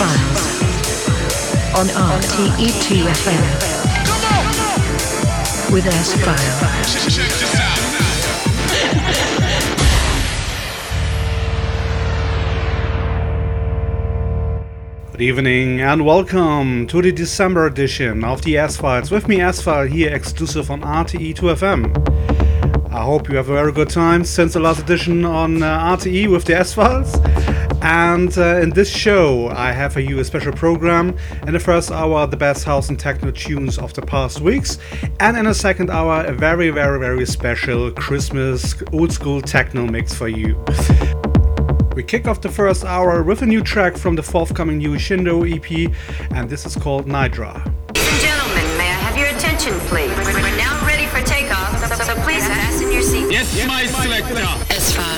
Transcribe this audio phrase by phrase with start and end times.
[0.00, 0.46] S-Files
[1.74, 3.42] on RTE2FM
[5.72, 6.70] with S-File.
[15.10, 19.10] Good evening and welcome to the December edition of the S-Files.
[19.10, 22.92] With me S-File here exclusive on RTE2FM.
[22.92, 26.30] I hope you have a very good time since the last edition on uh, RTE
[26.30, 27.16] with the S-Files.
[27.82, 31.16] And uh, in this show, I have for you a special program.
[31.46, 34.78] In the first hour, the best house and techno tunes of the past weeks.
[35.20, 40.12] And in the second hour, a very, very, very special Christmas old school techno mix
[40.12, 40.62] for you.
[41.94, 45.42] We kick off the first hour with a new track from the forthcoming new Shinedoe
[45.50, 45.92] EP,
[46.30, 47.54] and this is called Nidra.
[47.96, 50.16] Ladies and gentlemen, may I have your attention, please?
[50.18, 53.32] We're now ready for takeoff, so, so please fasten your seatbelts.
[53.32, 54.38] Yes, my selector.
[54.74, 55.17] S-File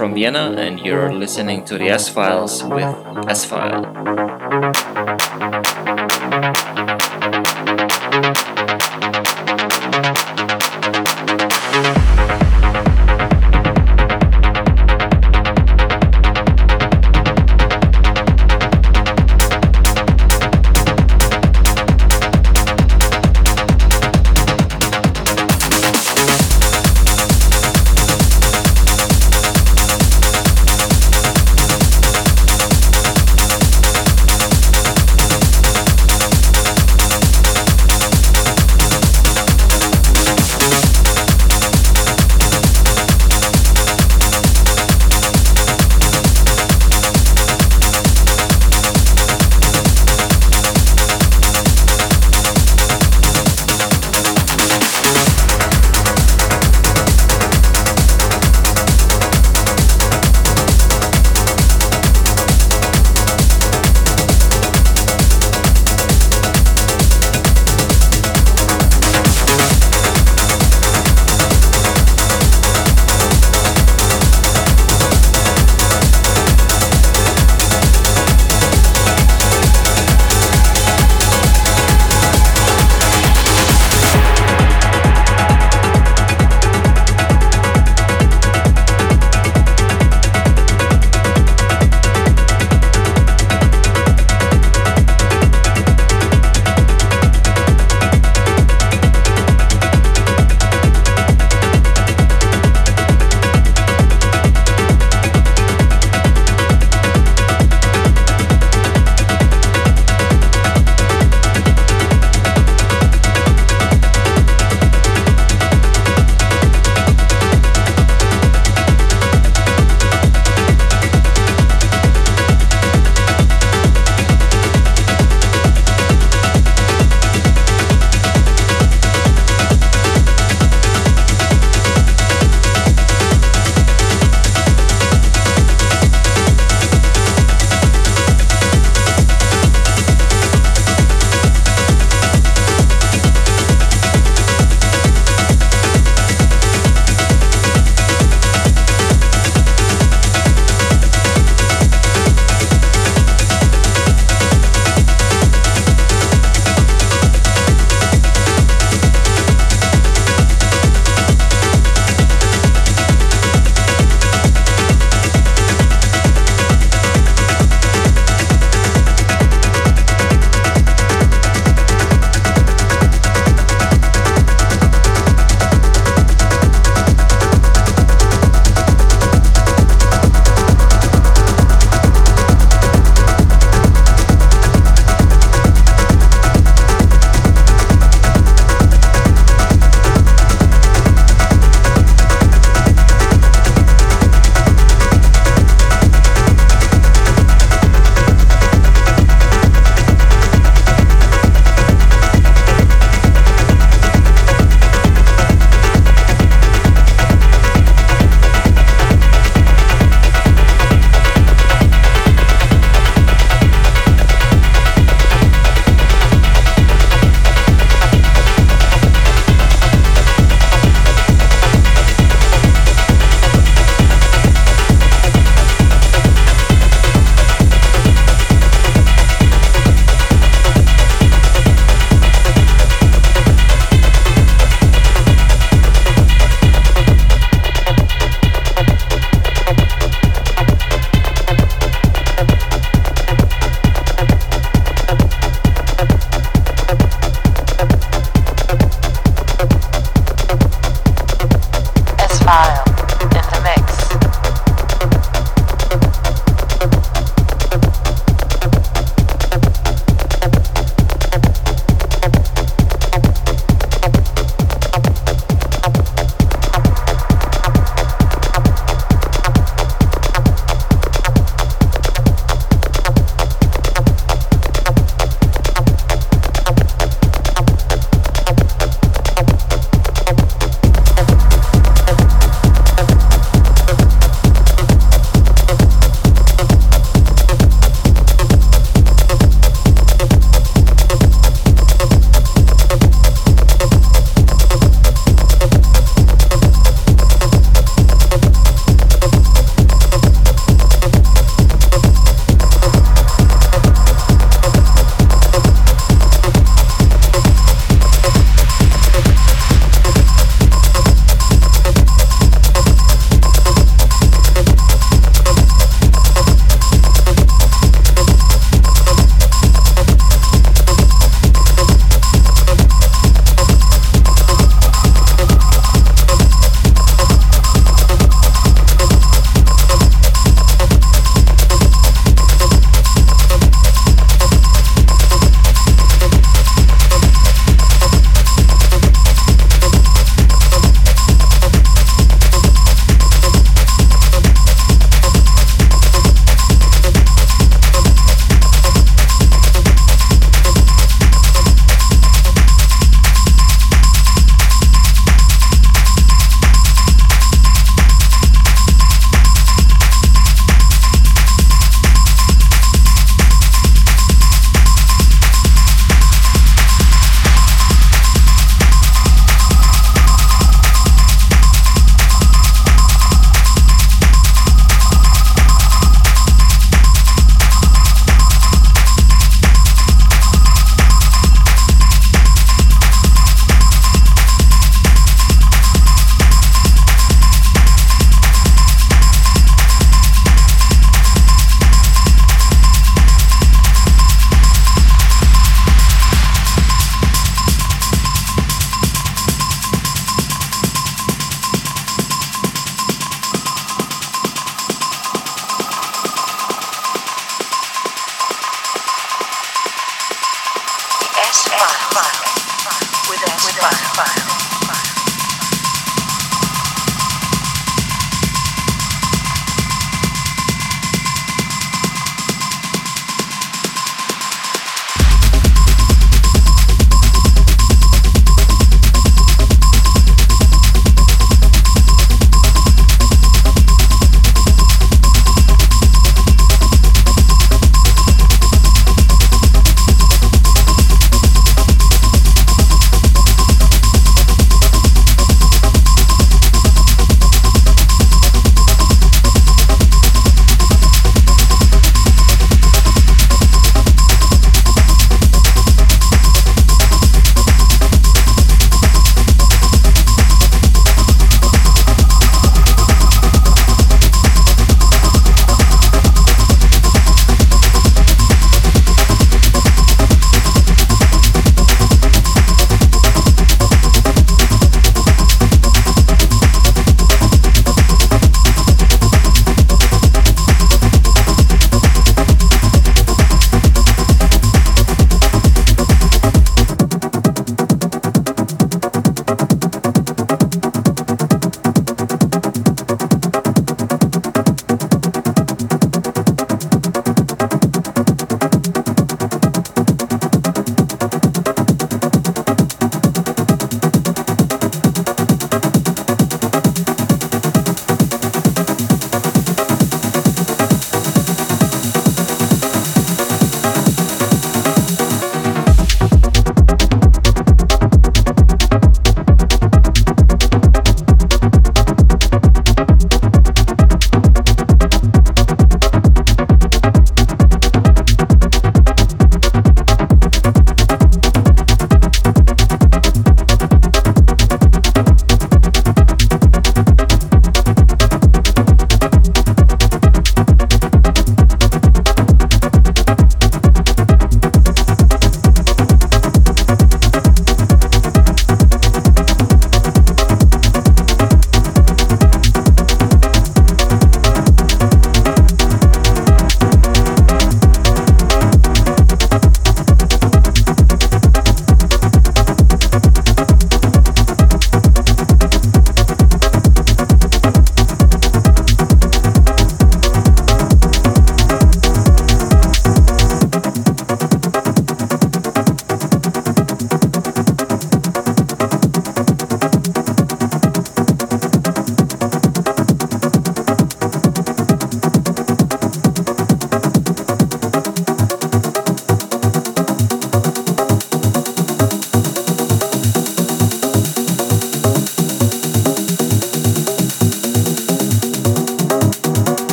[0.00, 2.88] from Vienna, and you're listening to the S Files with
[3.28, 4.19] S File.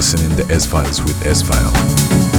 [0.00, 2.29] Listening to S Files with S File.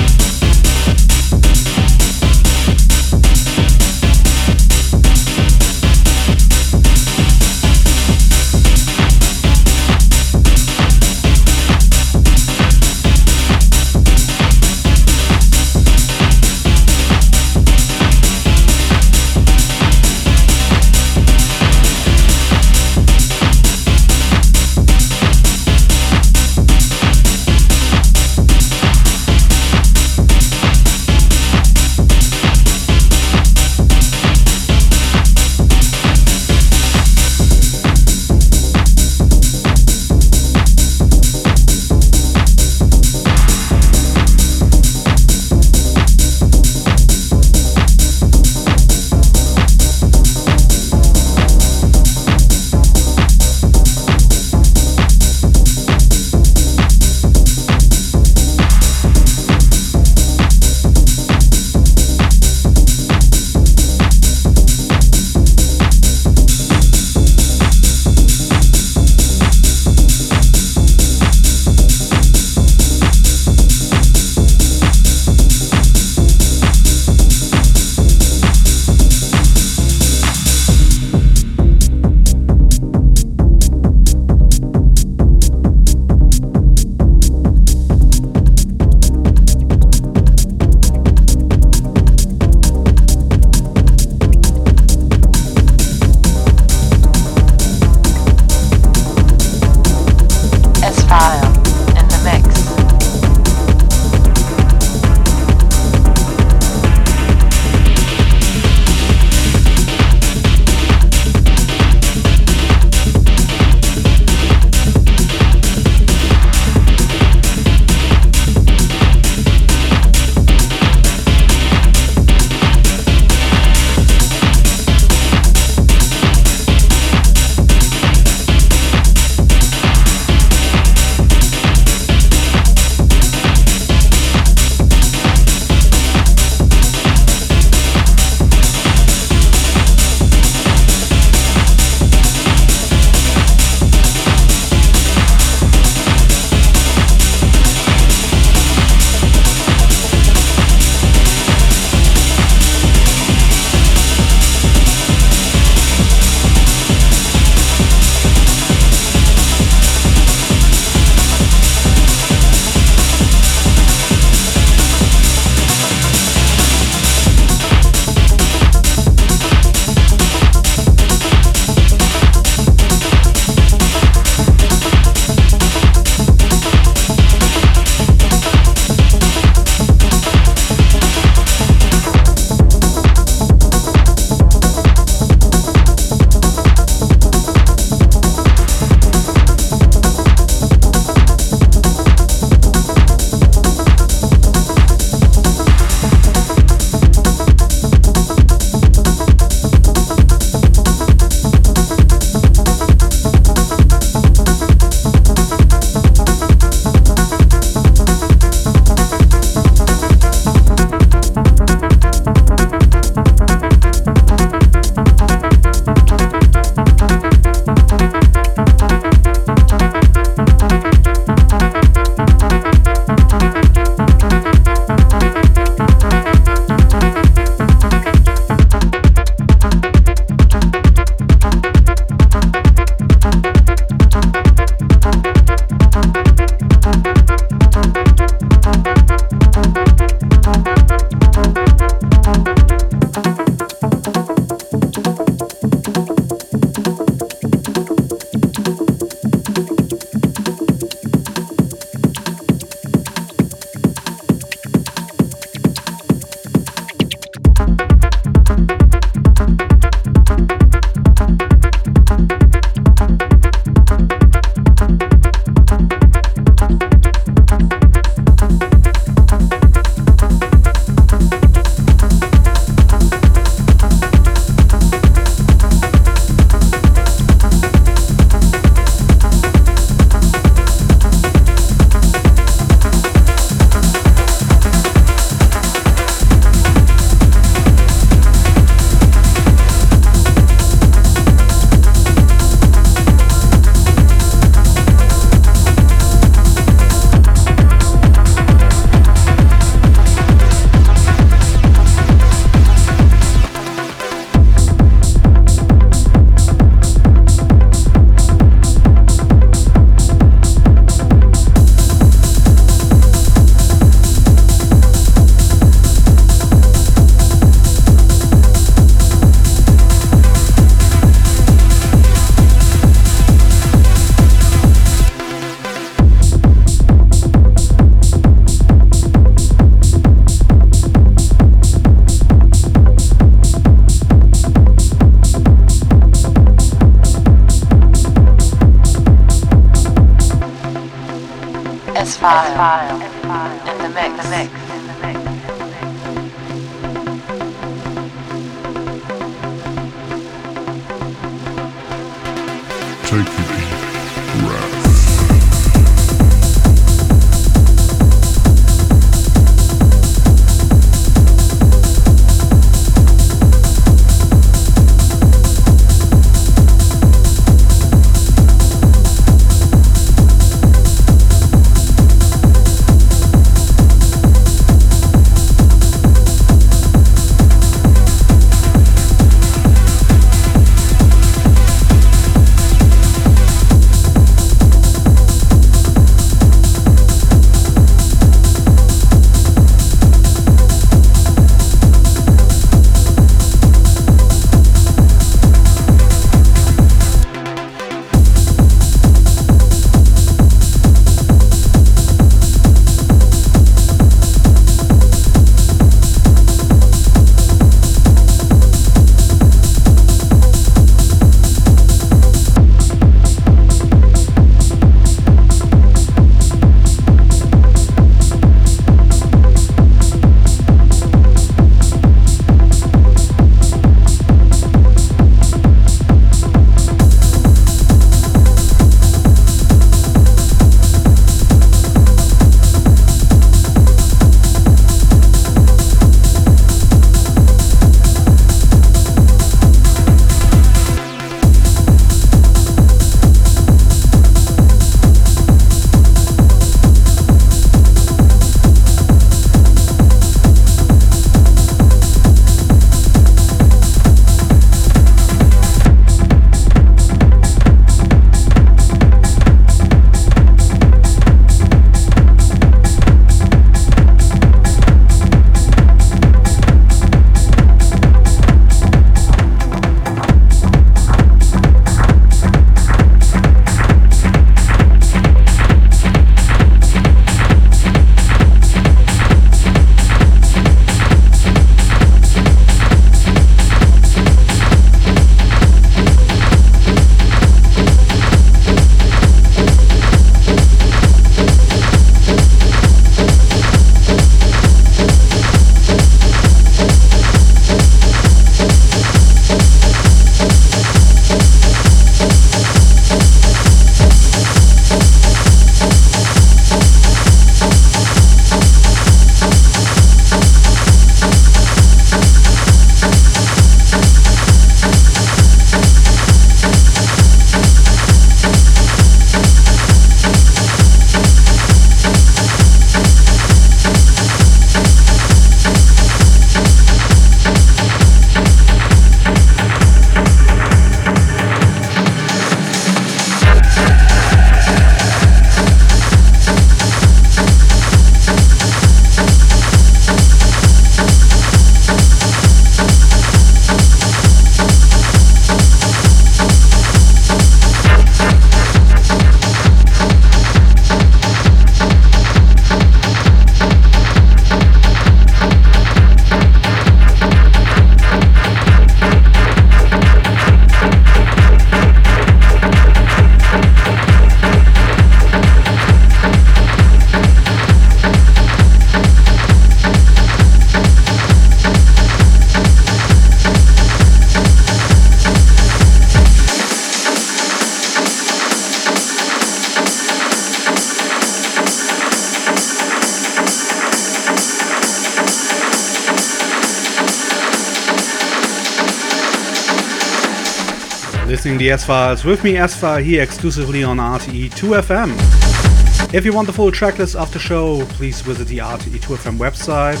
[591.58, 596.14] The S-Files with me, S-File, here exclusively on RTE 2FM.
[596.14, 600.00] If you want the full tracklist of the show, please visit the RTE 2FM website.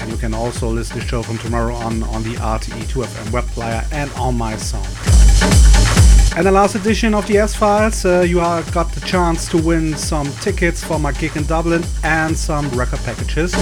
[0.00, 3.32] And you can also listen to the show from tomorrow on on the RTE 2FM
[3.32, 6.36] web player and on my SoundCloud.
[6.36, 10.30] And the last edition of the S-Files, uh, you got the chance to win some
[10.34, 13.52] tickets for my gig in Dublin and some record packages.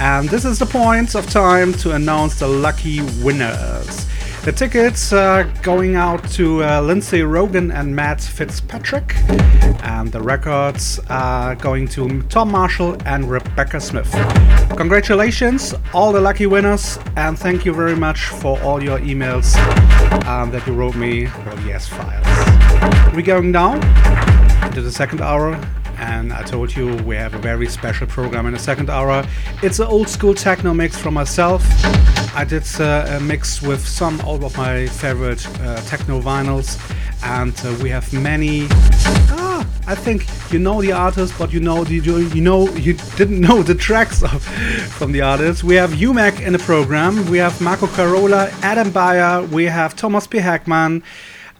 [0.00, 4.06] And this is the point of time to announce the lucky winners.
[4.44, 9.16] The tickets are going out to uh, Lindsay Rogan and Matt Fitzpatrick,
[9.82, 14.12] and the records are going to Tom Marshall and Rebecca Smith.
[14.76, 19.56] Congratulations, all the lucky winners, and thank you very much for all your emails
[20.26, 23.14] um, that you wrote me for the S Files.
[23.14, 23.76] We're going now
[24.66, 25.58] into the second hour
[25.98, 29.26] and I told you we have a very special program in the second hour.
[29.62, 31.62] It's an old school techno mix from myself.
[32.34, 36.78] I did uh, a mix with some of my favorite uh, techno vinyls,
[37.22, 38.66] and uh, we have many.
[39.30, 43.40] Ah, I think you know the artist, but you know the, you know you didn't
[43.40, 44.42] know the tracks of,
[44.98, 45.62] from the artists.
[45.62, 47.24] We have Umek in the program.
[47.30, 49.42] We have Marco Carola, Adam Beyer.
[49.42, 50.38] We have Thomas P.
[50.38, 51.02] Heckmann.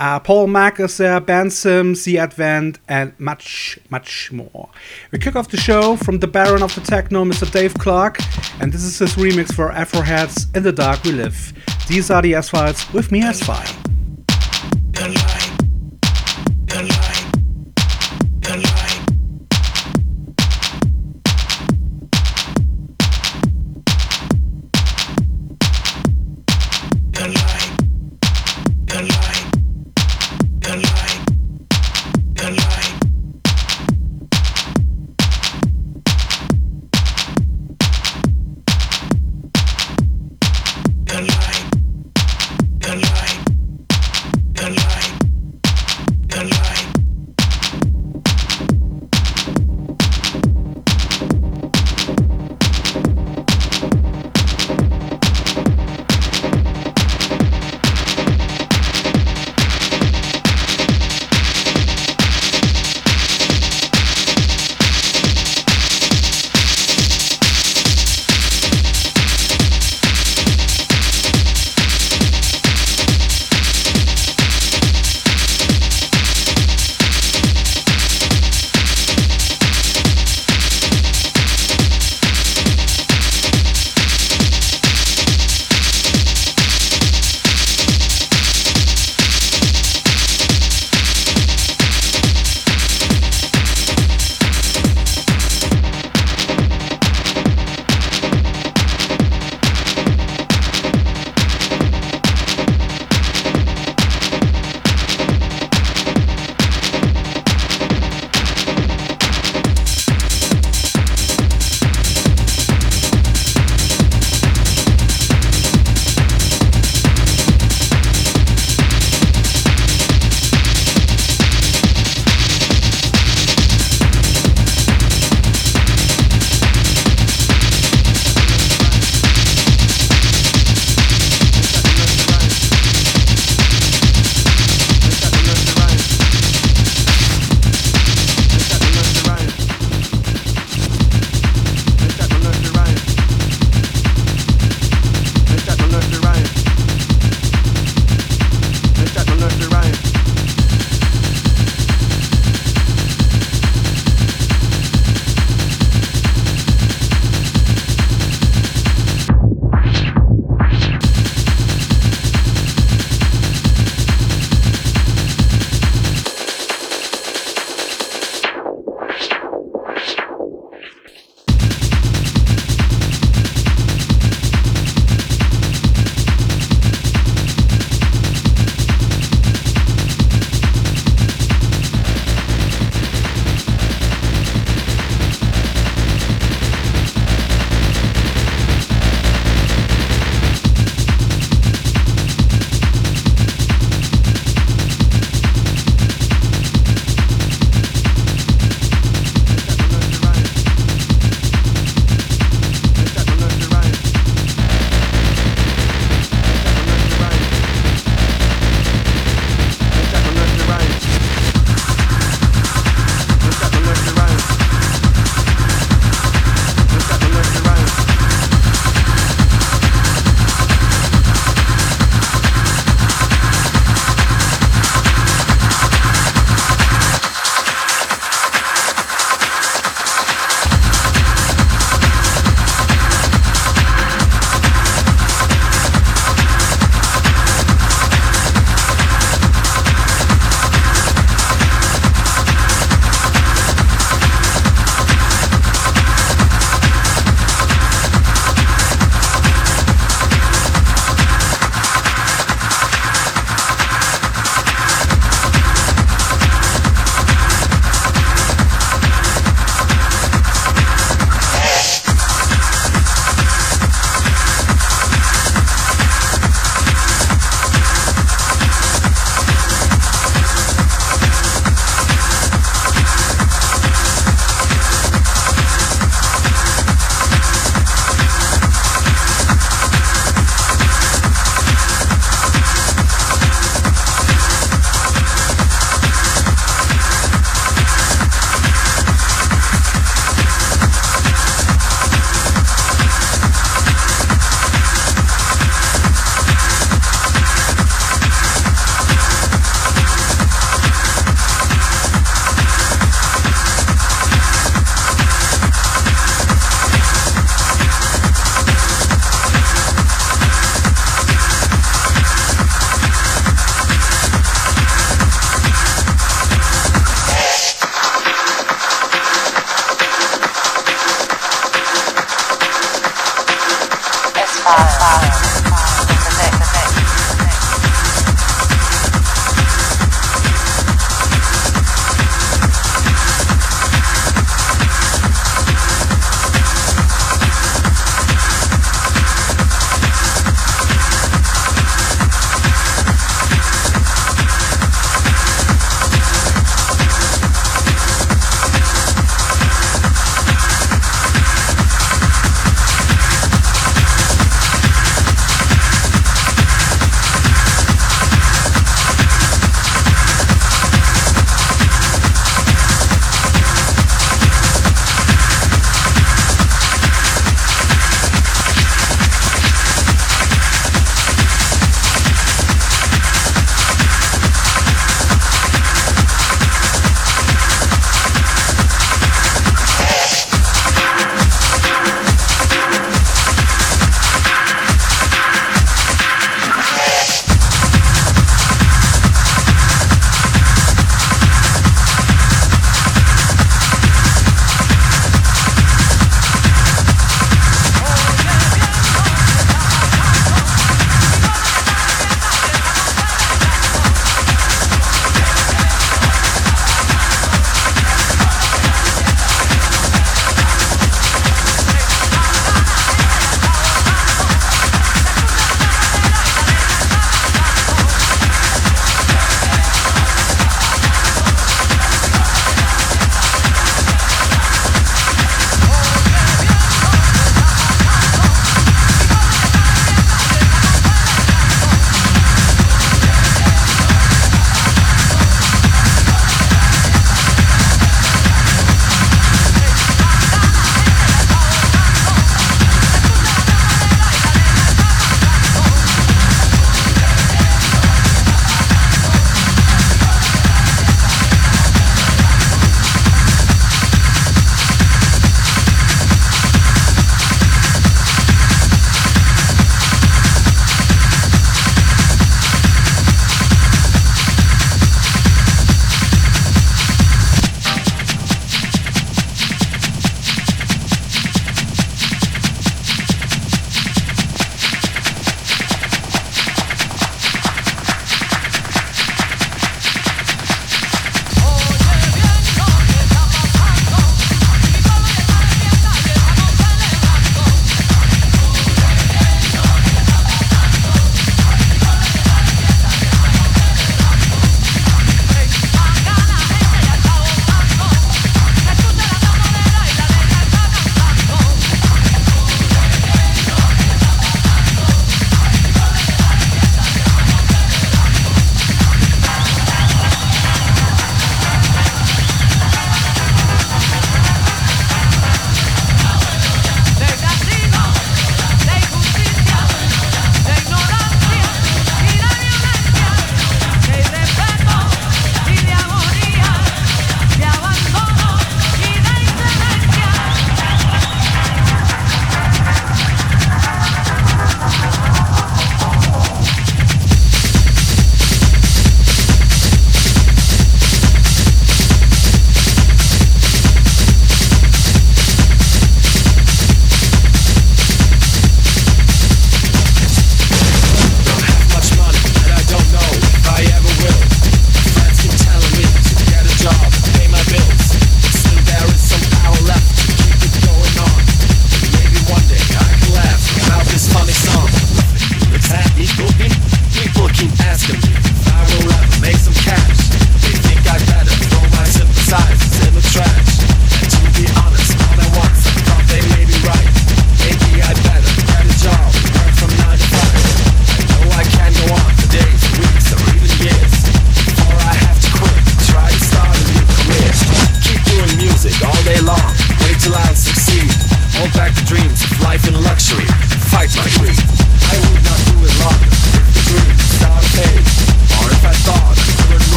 [0.00, 4.70] Uh, Paul Mac is there, Ben Sims, The Advent, and much, much more.
[5.10, 7.50] We kick off the show from the Baron of the Techno, Mr.
[7.52, 8.18] Dave Clarke,
[8.62, 11.52] and this is his remix for Aphrohead's In the Dark We Live.
[11.86, 13.76] These are the S Files with me, S File.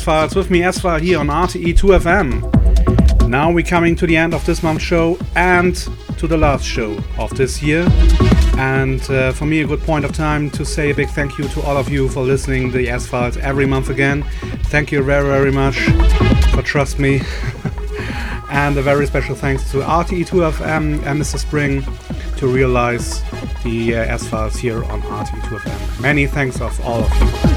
[0.00, 3.28] S Files with me, S File, here on RTE2FM.
[3.28, 5.76] Now we're coming to the end of this month's show and
[6.16, 7.86] to the last show of this year.
[8.56, 11.46] And uh, for me, a good point of time to say a big thank you
[11.48, 14.22] to all of you for listening the S Files every month again.
[14.72, 15.78] Thank you very, very much
[16.54, 17.20] for trust me.
[18.50, 21.38] and a very special thanks to RTE2FM and Mr.
[21.38, 21.84] Spring
[22.38, 23.20] to realize
[23.64, 26.00] the uh, S Files here on RTE2FM.
[26.00, 27.49] Many thanks of all of you.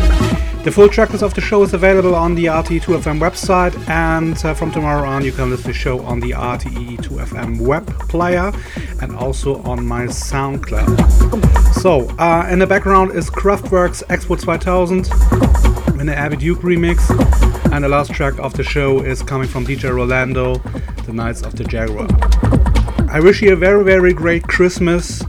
[0.63, 4.71] The full tracklist of the show is available on the RTE2FM website, and uh, from
[4.71, 8.49] tomorrow on, you can listen to the show on the RTE2FM web player
[9.01, 11.73] and also on my SoundCloud.
[11.81, 17.09] So, uh, in the background is Kraftwerk's Expo 2000 in the Abby Duke remix,
[17.73, 20.59] and the last track of the show is coming from DJ Rolando,
[21.05, 22.07] The Knights of the Jaguar.
[23.09, 25.21] I wish you a very, very great Christmas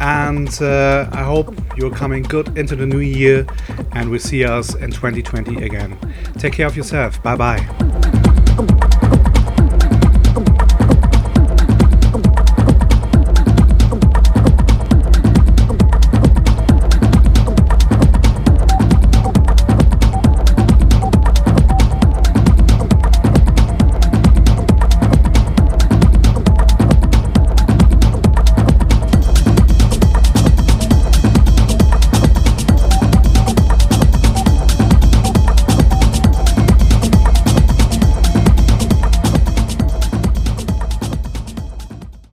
[0.00, 3.46] and uh, I hope you're coming good into the new year
[3.98, 5.98] and we'll see us in 2020 again.
[6.38, 7.20] Take care of yourself.
[7.22, 7.77] Bye bye.